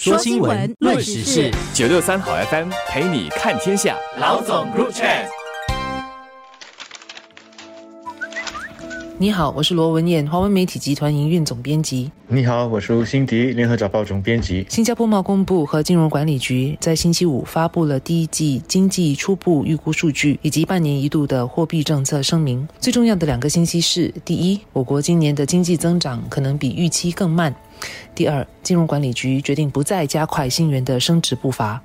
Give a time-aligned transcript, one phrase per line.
[0.00, 3.96] 说新闻，论时事，九六三好 FM 陪你看天下。
[4.20, 5.26] 老总 Group Chat。
[9.18, 12.12] 你好，我是罗文燕，华文媒体集团营运总编辑。
[12.28, 14.64] 你好，我是吴欣迪，联合早报总编辑。
[14.68, 22.68] 新加坡贸工部和金融管理局在星期五发布了第一季经济初步预估数据以及半年一度的货币政策声明。
[22.78, 27.52] 最重要的两个信息是：第一，我国今年的经济增长可能比预期更慢。
[28.14, 31.82] 第二，金融管理局决定不再加快新元的升值步伐。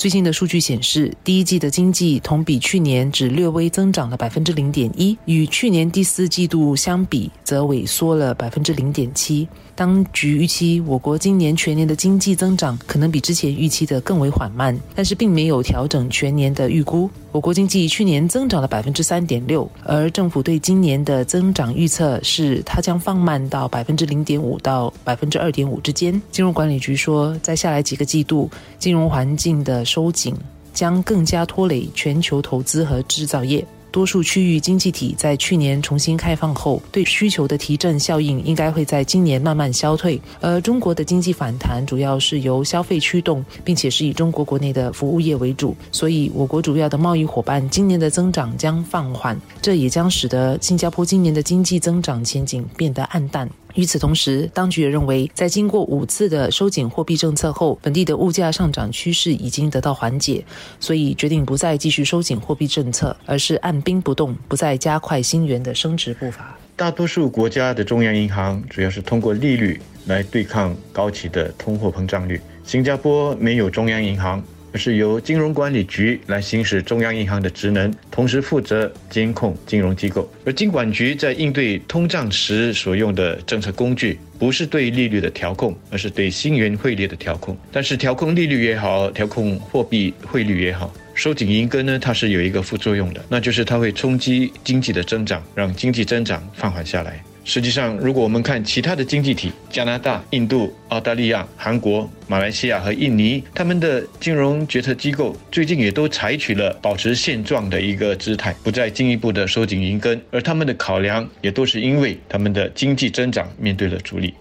[0.00, 9.46] 最新的数据显示，第一季的经济同比去年只略微增长了百分之零点一，与去年第四季度相比，则萎缩了百分之零点七。
[9.74, 17.08] 当局预期我国今年全年的经济增长可能比之前预期的更为缓慢，但是并没有调整全年的预估。
[17.32, 26.20] 我国经济去年增长了百分之三点六，而政府对今年的增长预测是它将放慢到百分之零点五到百分之二点五之间。
[26.30, 30.32] 金融管理局说，在下来几个季度，金融环境的收紧
[30.72, 33.66] 将更加拖累全球投资和制造业。
[33.92, 40.20] 多数区域经济体在去年重新开放后，对需求的提振效应应该会在今年慢慢消退。
[40.40, 53.50] 而中国的经济反弹主要是由消费驱动，并且是以中国国内的服务业为主，所以我国主要的贸易伙伴今年的增长将放缓，这也将使得新加坡今年的经济增长前景变得暗淡。
[53.74, 60.44] 与此同时，当局也认为，在经过五次的收紧货币政策后，本地的物价上涨趋势已经得到缓解，
[60.78, 66.56] 所以决定不再继续收紧货币政策，而是按兵不动，不再加快新元的升值步伐。
[66.76, 72.40] 大多数国家的中央银行主要是通过利率来对抗高企的通货膨胀率。
[72.64, 74.42] 新加坡没有中央银行。
[74.72, 80.30] 而是由金融管理局来行使中央银行的职能，同时负责监控金融机构。
[80.44, 87.56] 而金管局在应对通胀时所用的政策工具，不是对利率的调控，而是对新元汇率的调控。
[87.72, 97.22] 但是调控利率也好，调控货币汇率也好，收紧银根呢，它是有一个副作用的，那就是它会冲击经济的增长，让经济增长放缓下来。
[97.52, 114.32] 实际上，如果我们看其他的经济体，加拿大、印度、澳大利亚、韩国、马来西亚和印尼，他们的金融决策机构最近也都采取了保持现状的一个姿态，不再进一步的收紧银根，而他们的考量也都是因为他们的经济增长面对了阻力。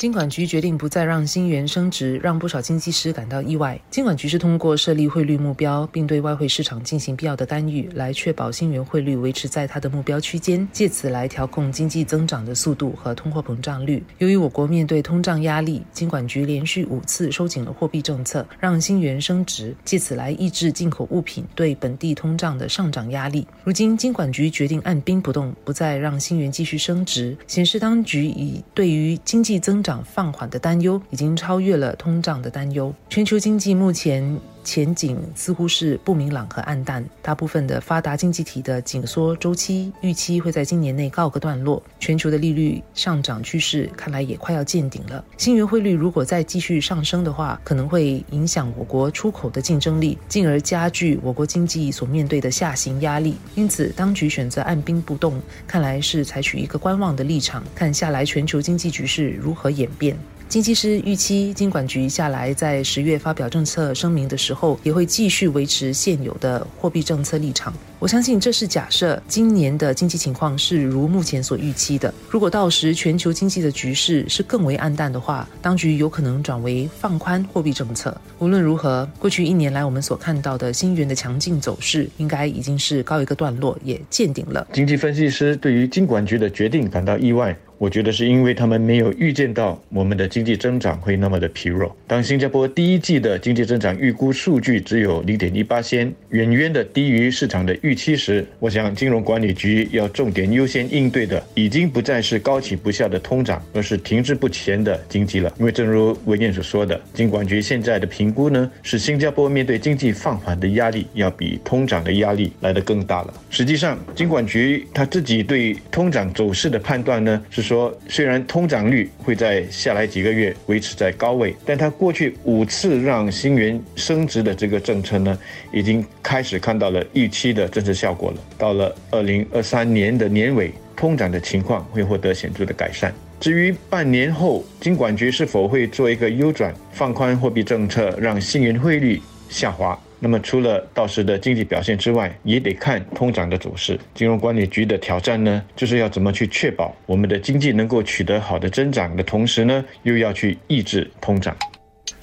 [0.00, 3.78] 金管局决定不再让新元升值，让不少经济师感到意外。
[3.90, 14.02] 金管局是通过设立汇率目标，并对外汇市场进行必要的干预，来确保新元汇率维持在它的目标区间，借此来调控经济增长的速度和通货膨胀率。
[14.16, 23.46] 由于我国面对通胀压力，金管局连续五次收紧了货币政策，让新元升值，借此来抑制进口物品对本地通胀的上涨压力。
[23.64, 32.92] 如今，金管局决定按兵不动，不再让新元继续升值，显示当局已对于经济增长放缓的担忧已经超越了通胀的担忧。
[33.08, 34.40] 全球经济目前。
[34.62, 41.82] 前景似乎是不明朗和暗淡，大部分的发达经济体的紧缩周期预期会在今年内告个段落。
[41.98, 45.24] 全球的利率上涨趋势看来也快要见顶了。
[45.36, 53.36] 新元汇率如果再继续上升的话，可能会影响我国出口的竞争力，进而加剧我国经济所面对的下行压力。
[53.54, 60.16] 因此，当局选择按兵不动，看来是采取一个观望的立场，看下来全球经济局势如何演变。
[60.50, 67.72] 经济师预期，金管局下来在十月发表政策声明的时候，也会继续维持现有的货币政策立场。
[68.00, 72.12] 我相信这是假设今年的经济情况是如目前所预期的。
[72.28, 78.20] 如果到时全球经济的局势是更为暗淡的话，当局有可能转为放宽货币政策。
[78.40, 84.66] 无论如何，过去一年来我们所看到的新元的强劲走势，应该已经是告一个段落，也见顶了。
[84.72, 87.56] 经济分析师对于金管局的决定感到意外。
[87.80, 91.96] 我觉得是因为他们没有预见到我们的经济增长会那么的疲弱。
[92.06, 105.50] 当新加坡第一季的经济增长预估数据只有零点一八仙，远远的低于市场的预期时，我想金融管理局要重点优先应对的，已经不再是高企不下的通胀，而是停滞不前的经济了。
[105.58, 113.32] 因为正如文彦所说的，金管局现在的评估呢，是新加坡面对经济放缓的压力要比通胀的压力来得更大了。
[113.48, 117.69] 实际上，金管局他自己对通胀走势的判断呢，是。
[117.70, 125.38] 说，虽然通胀率会在下来几个月维持在高位，但他过去五次让新元升值的这个政策呢，
[125.72, 128.38] 已经开始看到了预期的政策效果了。
[128.58, 133.14] 到了二零二三年的年尾，通胀的情况会获得显著的改善。
[133.38, 139.96] 至于半年后金管局是否会做一个优转，放宽货币政策，让新元汇率下滑？
[140.22, 143.98] 那么，除了到时的经济表现之外，也得看通胀的走势。
[144.14, 151.56] 金融管理局的挑战呢，就是要怎么去确保我们的经济能够取得好的增长的同时呢，又要去抑制通胀。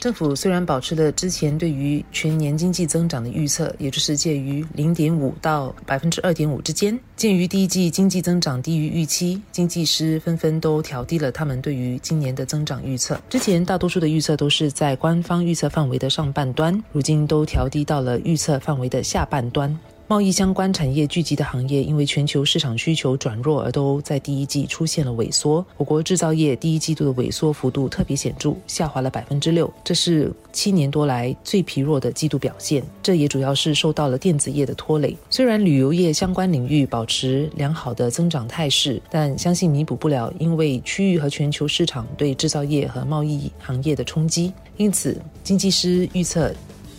[0.00, 6.98] 政府虽然保持了之前对于全年经济增长的预测，也就是介于零点五到百分之二点五之间。
[7.16, 13.20] 鉴于第一季经济增长低于预期，经济师纷纷都调低了他们对于今年的增长预测。
[13.28, 19.76] 之前大多数的预测都是在官方预测范围的上半端，如今都调低到了预测范围的下半端。
[20.10, 25.62] 贸易相关产业聚集的行业，因为全球市场需求转弱，而都在第一季出现了萎缩。
[25.76, 32.82] 我国制造业第一季度的萎缩幅度特别显著，下滑了百分之六，这是七年多来最疲弱的季度表现。
[33.02, 35.14] 这也主要是受到了电子业的拖累。
[35.28, 44.54] 虽然旅游业相关领域保持良好的增长态势，但相信弥补不了因为区域和全球市场对制造业和贸易行业的冲击。
[44.78, 46.50] 因此，经济师预测。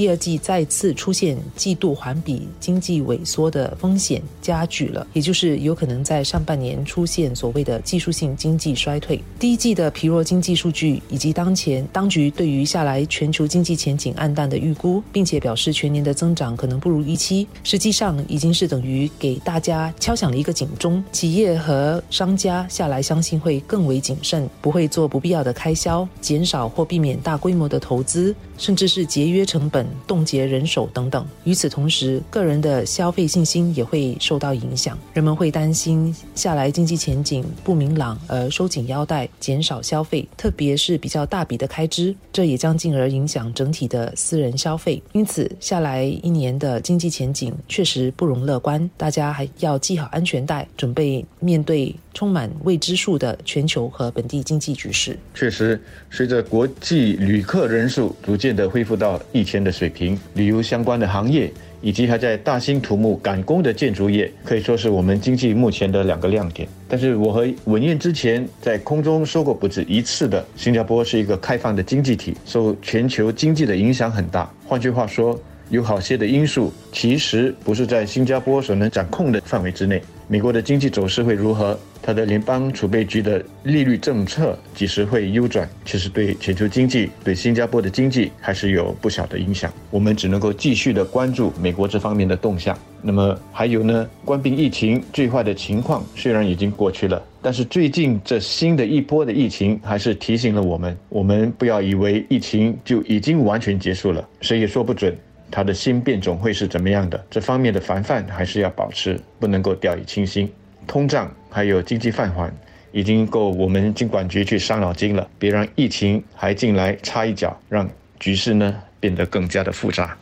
[0.00, 9.22] 第二季再次出现季度环比经济萎缩的风险加剧了，也就是有可能在上半年出现所谓的技术性经济衰退。
[9.38, 21.04] 第一季的疲弱经济数据以及当前当局对于下来全球经济前景暗淡的预估，并且表示全年的增长可能不如预期，实际上已经是等于给大家敲响了一个警钟。
[21.12, 29.89] 企业和商家下来相信会更为谨慎，不会做不必要的开销，减少或避免大规模的投资，甚至是节约成本。
[30.06, 31.26] 冻结人手等等。
[31.44, 34.98] 与此同时，个人的消费信心也会受到影响。
[35.12, 45.02] 人们会担心下来经济前景不明朗而收紧腰带，减少消费，特别是比较大笔的开支，这也将进而影响整体的私人消费。
[45.12, 48.90] 因此，下来一年的经济前景确实不容乐观。
[48.96, 55.18] 大家还要系好安全带，准备面对充满未知数的全球和本地经济局势。
[55.34, 55.80] 确实，
[56.10, 59.70] 随着国际旅客人数逐渐的恢复到疫前的。
[59.70, 66.68] 水平，旅游相关的行业以及还在大兴土木赶工的建筑业，可以说是我们经济目前的两个亮点。
[66.88, 74.52] 但是我和文燕之前在空中说过不止一次的，新加坡是一个开放的经济体，受全球经济的影响很大。
[74.66, 75.40] 换句话说，
[75.70, 80.02] 有好些的因素其实不是在新加坡所能掌控的范围之内。
[80.26, 81.78] 美国的经济走势会如何？
[82.02, 85.68] 它的联邦储备局的利率政策几时会优转？
[85.84, 89.72] 其实对全球经济、对新加坡的经济还是有不小的影响。
[89.90, 92.76] 我们只能够继续的关注美国这方面的动向。
[93.02, 94.08] 那么还有呢？
[94.24, 105.14] 关闭疫情最坏的情况虽然已经过去了，但是最近这新的一波的疫情还是提醒了我们：我们不要以为疫情就已经完全结束了，谁也说不准
[105.50, 107.24] 它的新变种会是怎么样的。
[107.30, 110.50] 这方面的防范还是要保持，不能够掉以轻心。
[110.86, 112.54] 通胀还有经济放缓，
[112.92, 115.28] 已经够我们经管局去伤脑筋了。
[115.38, 117.88] 别让疫情还进来插一脚，让
[118.18, 120.16] 局势呢变得更加的复杂。